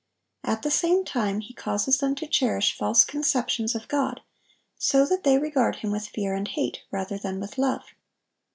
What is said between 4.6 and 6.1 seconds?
so that they regard Him with